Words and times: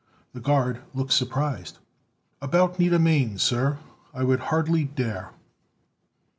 The 0.33 0.39
guard 0.39 0.79
looked 0.95 1.13
surprised. 1.13 1.77
"About 2.41 2.79
Nida 2.79 2.99
Mane, 2.99 3.37
sir? 3.37 3.77
I 4.15 4.23
would 4.23 4.39
hardly 4.49 4.85
dare." 4.85 5.31